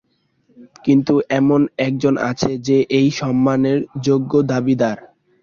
[0.85, 4.97] কিন্তু এমন একজন আছে যে এই সম্মানের যোগ্য দাবিদার।